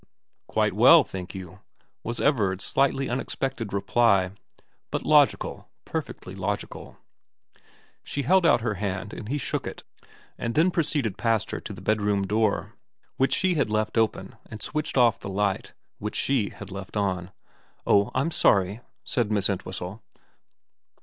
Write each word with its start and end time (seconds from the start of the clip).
'Quite 0.47 0.73
well 0.73 1.03
thank 1.03 1.35
you,* 1.35 1.59
was 2.03 2.19
Everard's 2.19 2.63
slightly 2.63 3.07
unexpected 3.07 3.71
reply; 3.71 4.31
but 4.89 5.03
logical, 5.05 5.69
perfectly 5.85 6.33
logical. 6.33 6.97
She 8.03 8.23
held 8.23 8.43
out 8.43 8.61
her 8.61 8.73
hand 8.73 9.13
and 9.13 9.29
he 9.29 9.37
shook 9.37 9.67
it, 9.67 9.83
and 10.39 10.55
then 10.55 10.71
pro 10.71 10.81
ceeded 10.81 11.17
past 11.17 11.51
her 11.51 11.59
to 11.59 11.73
her 11.75 11.81
bedroom 11.81 12.25
door, 12.25 12.73
which 13.17 13.35
she 13.35 13.53
had 13.53 13.69
left 13.69 13.95
open, 13.95 14.35
and 14.49 14.63
switched 14.63 14.97
off 14.97 15.19
the 15.19 15.29
light, 15.29 15.75
which 15.99 16.15
she 16.15 16.49
had 16.49 16.71
left 16.71 16.97
on. 16.97 17.31
* 17.57 17.85
Oh 17.85 18.09
I'm 18.15 18.31
sorry,' 18.31 18.81
said 19.03 19.31
Miss 19.31 19.49
Entwhistle. 19.51 20.01